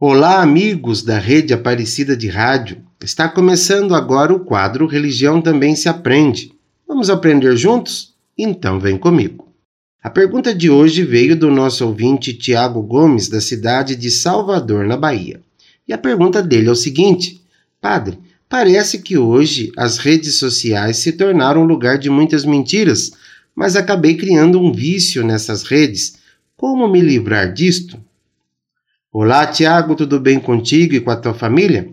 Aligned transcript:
Olá, 0.00 0.40
amigos 0.40 1.02
da 1.02 1.18
Rede 1.18 1.52
Aparecida 1.52 2.16
de 2.16 2.28
Rádio. 2.28 2.84
Está 3.02 3.28
começando 3.28 3.96
agora 3.96 4.32
o 4.32 4.38
quadro 4.38 4.86
Religião 4.86 5.42
Também 5.42 5.74
se 5.74 5.88
Aprende. 5.88 6.52
Vamos 6.86 7.10
aprender 7.10 7.56
juntos? 7.56 8.14
Então 8.38 8.78
vem 8.78 8.96
comigo. 8.96 9.48
A 10.00 10.08
pergunta 10.08 10.54
de 10.54 10.70
hoje 10.70 11.02
veio 11.02 11.34
do 11.34 11.50
nosso 11.50 11.84
ouvinte 11.84 12.32
Tiago 12.32 12.80
Gomes, 12.80 13.28
da 13.28 13.40
cidade 13.40 13.96
de 13.96 14.08
Salvador, 14.08 14.86
na 14.86 14.96
Bahia. 14.96 15.40
E 15.88 15.92
a 15.92 15.98
pergunta 15.98 16.40
dele 16.40 16.68
é 16.68 16.70
o 16.70 16.76
seguinte: 16.76 17.42
Padre, 17.80 18.20
parece 18.48 19.00
que 19.00 19.18
hoje 19.18 19.72
as 19.76 19.98
redes 19.98 20.36
sociais 20.36 20.98
se 20.98 21.10
tornaram 21.10 21.64
lugar 21.64 21.98
de 21.98 22.08
muitas 22.08 22.44
mentiras, 22.44 23.10
mas 23.52 23.74
acabei 23.74 24.14
criando 24.14 24.60
um 24.60 24.72
vício 24.72 25.24
nessas 25.24 25.64
redes. 25.64 26.18
Como 26.56 26.86
me 26.86 27.00
livrar 27.00 27.52
disto? 27.52 27.98
Olá, 29.10 29.46
Tiago, 29.46 29.94
tudo 29.94 30.20
bem 30.20 30.38
contigo 30.38 30.94
e 30.94 31.00
com 31.00 31.10
a 31.10 31.16
tua 31.16 31.32
família? 31.32 31.88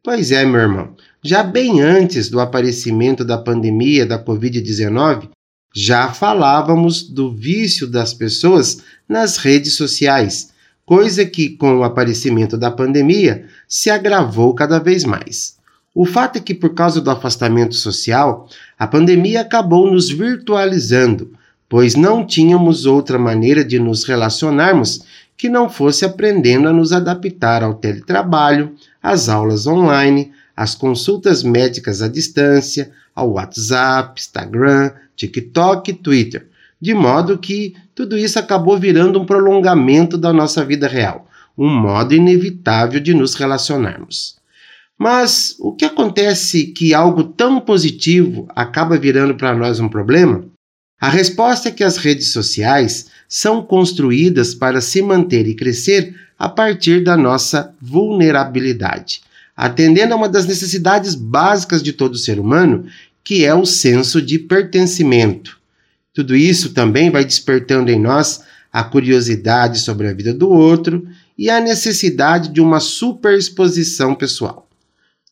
Pois 0.00 0.30
é, 0.30 0.44
meu 0.46 0.60
irmão. 0.60 0.94
Já 1.20 1.42
bem 1.42 1.80
antes 1.80 2.30
do 2.30 2.38
aparecimento 2.38 3.24
da 3.24 3.36
pandemia 3.36 4.06
da 4.06 4.24
Covid-19, 4.24 5.28
já 5.74 6.12
falávamos 6.12 7.02
do 7.02 7.34
vício 7.34 7.84
das 7.88 8.14
pessoas 8.14 8.80
nas 9.08 9.38
redes 9.38 9.74
sociais, 9.74 10.50
coisa 10.86 11.24
que, 11.26 11.48
com 11.48 11.78
o 11.78 11.82
aparecimento 11.82 12.56
da 12.56 12.70
pandemia, 12.70 13.44
se 13.66 13.90
agravou 13.90 14.54
cada 14.54 14.78
vez 14.78 15.02
mais. 15.02 15.56
O 15.92 16.06
fato 16.06 16.36
é 16.36 16.40
que, 16.40 16.54
por 16.54 16.74
causa 16.74 17.00
do 17.00 17.10
afastamento 17.10 17.74
social, 17.74 18.48
a 18.78 18.86
pandemia 18.86 19.40
acabou 19.40 19.90
nos 19.90 20.08
virtualizando, 20.10 21.32
pois 21.68 21.96
não 21.96 22.24
tínhamos 22.24 22.86
outra 22.86 23.18
maneira 23.18 23.64
de 23.64 23.80
nos 23.80 24.04
relacionarmos 24.04 25.02
que 25.42 25.48
não 25.48 25.68
fosse 25.68 26.04
aprendendo 26.04 26.68
a 26.68 26.72
nos 26.72 26.92
adaptar 26.92 27.64
ao 27.64 27.74
teletrabalho, 27.74 28.76
às 29.02 29.28
aulas 29.28 29.66
online, 29.66 30.30
às 30.56 30.76
consultas 30.76 31.42
médicas 31.42 32.00
à 32.00 32.06
distância, 32.06 32.92
ao 33.12 33.32
WhatsApp, 33.32 34.20
Instagram, 34.20 34.92
TikTok 35.16 35.90
e 35.90 35.94
Twitter, 35.94 36.46
de 36.80 36.94
modo 36.94 37.36
que 37.38 37.74
tudo 37.92 38.16
isso 38.16 38.38
acabou 38.38 38.78
virando 38.78 39.20
um 39.20 39.26
prolongamento 39.26 40.16
da 40.16 40.32
nossa 40.32 40.64
vida 40.64 40.86
real, 40.86 41.28
um 41.58 41.68
modo 41.68 42.14
inevitável 42.14 43.00
de 43.00 43.12
nos 43.12 43.34
relacionarmos. 43.34 44.36
Mas 44.96 45.56
o 45.58 45.72
que 45.72 45.84
acontece 45.84 46.68
que 46.68 46.94
algo 46.94 47.24
tão 47.24 47.60
positivo 47.60 48.46
acaba 48.54 48.96
virando 48.96 49.34
para 49.34 49.52
nós 49.52 49.80
um 49.80 49.88
problema? 49.88 50.44
A 51.02 51.08
resposta 51.08 51.68
é 51.68 51.72
que 51.72 51.82
as 51.82 51.96
redes 51.96 52.28
sociais 52.28 53.06
são 53.28 53.60
construídas 53.60 54.54
para 54.54 54.80
se 54.80 55.02
manter 55.02 55.48
e 55.48 55.54
crescer 55.56 56.14
a 56.38 56.48
partir 56.48 57.02
da 57.02 57.16
nossa 57.16 57.74
vulnerabilidade, 57.82 59.20
atendendo 59.56 60.14
a 60.14 60.16
uma 60.16 60.28
das 60.28 60.46
necessidades 60.46 61.16
básicas 61.16 61.82
de 61.82 61.92
todo 61.92 62.16
ser 62.16 62.38
humano, 62.38 62.86
que 63.24 63.44
é 63.44 63.52
o 63.52 63.66
senso 63.66 64.22
de 64.22 64.38
pertencimento. 64.38 65.58
Tudo 66.14 66.36
isso 66.36 66.72
também 66.72 67.10
vai 67.10 67.24
despertando 67.24 67.90
em 67.90 67.98
nós 67.98 68.44
a 68.72 68.84
curiosidade 68.84 69.80
sobre 69.80 70.06
a 70.06 70.12
vida 70.12 70.32
do 70.32 70.48
outro 70.48 71.04
e 71.36 71.50
a 71.50 71.60
necessidade 71.60 72.48
de 72.50 72.60
uma 72.60 72.78
superexposição 72.78 74.14
pessoal. 74.14 74.68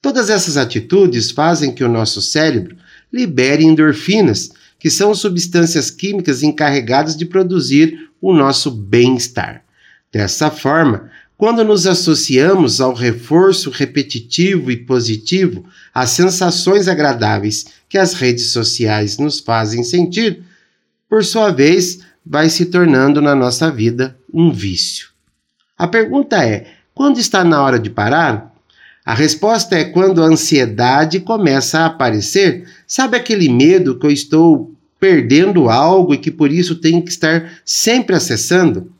Todas 0.02 0.30
essas 0.30 0.56
atitudes 0.56 1.30
fazem 1.30 1.72
que 1.72 1.84
o 1.84 1.88
nosso 1.88 2.20
cérebro 2.20 2.76
libere 3.12 3.62
endorfinas 3.62 4.50
que 4.80 4.90
são 4.90 5.14
substâncias 5.14 5.90
químicas 5.90 6.42
encarregadas 6.42 7.14
de 7.14 7.26
produzir 7.26 8.10
o 8.20 8.32
nosso 8.32 8.70
bem-estar. 8.70 9.62
Dessa 10.10 10.50
forma, 10.50 11.10
quando 11.36 11.62
nos 11.62 11.86
associamos 11.86 12.80
ao 12.80 12.92
reforço 12.92 13.70
repetitivo 13.70 14.70
e 14.70 14.76
positivo, 14.76 15.64
às 15.94 16.10
sensações 16.10 16.88
agradáveis 16.88 17.66
que 17.88 17.96
as 17.96 18.14
redes 18.14 18.52
sociais 18.52 19.18
nos 19.18 19.38
fazem 19.38 19.84
sentir, 19.84 20.42
por 21.08 21.24
sua 21.24 21.50
vez, 21.50 22.00
vai 22.24 22.48
se 22.48 22.66
tornando 22.66 23.20
na 23.20 23.34
nossa 23.34 23.70
vida 23.70 24.16
um 24.32 24.50
vício. 24.50 25.08
A 25.76 25.86
pergunta 25.86 26.44
é: 26.44 26.72
quando 26.94 27.18
está 27.18 27.42
na 27.42 27.62
hora 27.62 27.78
de 27.78 27.90
parar? 27.90 28.49
A 29.04 29.14
resposta 29.14 29.76
é 29.76 29.84
quando 29.84 30.22
a 30.22 30.26
ansiedade 30.26 31.20
começa 31.20 31.80
a 31.80 31.86
aparecer. 31.86 32.64
Sabe 32.86 33.16
aquele 33.16 33.48
medo 33.48 33.98
que 33.98 34.06
eu 34.06 34.10
estou 34.10 34.74
perdendo 34.98 35.70
algo 35.70 36.12
e 36.12 36.18
que 36.18 36.30
por 36.30 36.52
isso 36.52 36.74
tenho 36.76 37.02
que 37.02 37.10
estar 37.10 37.50
sempre 37.64 38.14
acessando? 38.14 38.92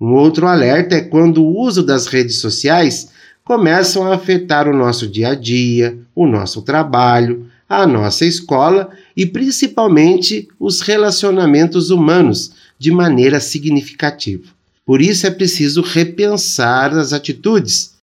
Um 0.00 0.14
outro 0.14 0.46
alerta 0.46 0.94
é 0.94 1.00
quando 1.00 1.42
o 1.42 1.58
uso 1.58 1.82
das 1.82 2.06
redes 2.06 2.36
sociais 2.36 3.10
começam 3.44 4.06
a 4.06 4.14
afetar 4.14 4.68
o 4.68 4.76
nosso 4.76 5.08
dia 5.08 5.30
a 5.30 5.34
dia, 5.34 5.98
o 6.14 6.26
nosso 6.26 6.62
trabalho, 6.62 7.46
a 7.68 7.86
nossa 7.86 8.24
escola 8.24 8.90
e 9.16 9.26
principalmente 9.26 10.48
os 10.58 10.80
relacionamentos 10.80 11.90
humanos 11.90 12.52
de 12.78 12.90
maneira 12.92 13.40
significativa. 13.40 14.44
Por 14.86 15.02
isso 15.02 15.26
é 15.26 15.30
preciso 15.30 15.82
repensar 15.82 16.96
as 16.96 17.12
atitudes 17.12 17.99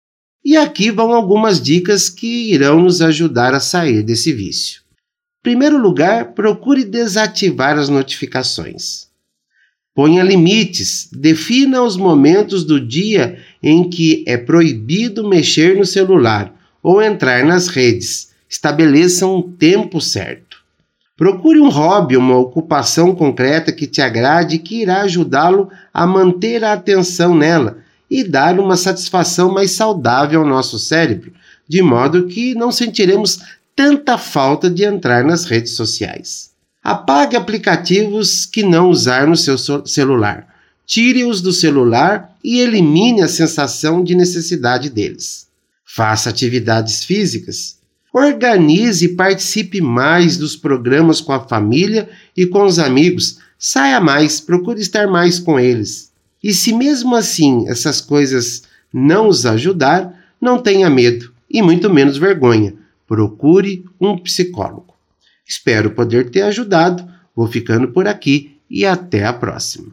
e 0.44 0.56
aqui 0.56 0.91
vão 0.91 1.12
algumas 1.12 1.60
dicas 1.60 2.10
que 2.10 2.53
irão 2.53 2.81
nos 2.81 3.00
ajudar 3.00 3.55
a 3.55 3.60
sair 3.60 4.03
desse 4.03 4.32
vício. 4.32 4.82
Em 5.41 5.43
primeiro 5.43 5.78
lugar, 5.78 6.32
procure 6.32 6.84
desativar 6.84 7.78
as 7.78 7.88
notificações. 7.88 9.09
Ponha 9.94 10.22
limites, 10.22 11.09
defina 11.12 11.82
os 11.82 11.97
momentos 11.97 12.65
do 12.65 12.81
dia 12.81 13.38
em 13.62 13.88
que 13.88 14.25
é 14.27 14.37
proibido 14.37 15.27
mexer 15.27 15.77
no 15.77 15.87
celular 15.87 16.53
ou 16.82 17.00
entrar 17.00 17.44
nas 17.44 17.69
redes. 17.69 18.32
Estabeleça 18.49 19.26
um 19.26 19.41
tempo 19.41 20.00
certo. 20.00 20.59
Procure 21.16 21.61
um 21.61 21.69
hobby, 21.69 22.16
uma 22.16 22.37
ocupação 22.37 23.15
concreta 23.15 23.72
que 23.72 23.87
te 23.87 24.03
agrade 24.03 24.56
e 24.56 24.59
que 24.59 24.82
irá 24.82 25.03
ajudá-lo 25.03 25.71
a 25.93 26.06
manter 26.06 26.65
a 26.65 26.72
atenção 26.72 27.34
nela 27.34 27.83
e 28.14 28.22
dar 28.22 28.60
uma 28.60 28.76
satisfação 28.76 29.52
mais 29.52 29.72
saudável 29.72 30.42
ao 30.42 30.47
nosso 30.47 30.78
cérebro, 30.78 31.32
de 31.69 31.82
modo 31.82 32.28
que 32.28 32.54
não 32.54 32.70
sentiremos 32.70 33.41
tanta 33.75 34.16
falta 34.16 34.70
de 34.70 34.84
entrar 34.84 35.25
nas 35.25 35.47
redes 35.47 35.72
sociais. 35.72 36.50
Apague 36.80 37.34
aplicativos 37.34 38.47
que 38.47 38.62
não 38.62 38.88
usar 38.88 39.26
no 39.26 39.36
seu 39.36 39.58
celular. 39.84 40.47
Tire-os 40.86 41.41
do 41.41 41.52
celular 41.52 42.36
e 42.44 42.60
elimine 42.60 43.20
a 43.20 43.26
sensação 43.26 44.04
de 44.04 44.14
necessidade 44.14 44.88
deles. 44.91 45.48
Faça 45.84 46.31
atividades 46.31 47.02
físicas. 47.02 47.78
Organize 48.12 49.06
e 49.06 49.16
participe 49.16 49.81
mais 49.81 50.36
dos 50.36 50.54
programas 50.54 51.20
com 51.20 51.32
a 51.32 51.41
família 51.41 52.08
e 52.36 52.46
com 52.46 52.64
os 52.64 52.78
amigos. 52.78 53.38
Saia 53.58 54.00
mais, 54.00 54.38
procure 54.38 54.81
estar 54.81 55.08
mais 55.08 55.41
com 55.41 55.58
eles. 55.58 56.13
E 56.44 56.53
se 56.53 56.75
mesmo 56.75 57.16
assim 57.16 57.66
essas 57.71 58.03
coisas 58.03 58.65
não 58.93 59.28
os 59.28 59.47
ajudar, 59.47 60.15
não 60.38 60.60
tenha 60.60 60.91
medo 60.91 61.32
e 61.50 61.62
muito 61.62 61.88
menos 61.88 62.19
vergonha. 62.19 62.75
Procure 63.09 63.82
um 63.99 64.19
psicólogo. 64.19 64.94
Espero 65.47 65.93
poder 65.93 66.28
ter 66.28 66.43
ajudado. 66.43 67.10
Vou 67.34 67.47
ficando 67.47 67.88
por 67.88 68.06
aqui 68.06 68.59
e 68.69 68.84
até 68.84 69.25
a 69.25 69.32
próxima. 69.32 69.91